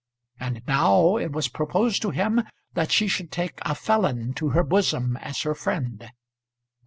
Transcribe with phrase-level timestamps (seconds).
[0.39, 2.41] And now it was proposed to him
[2.73, 6.09] that she should take a felon to her bosom as her friend!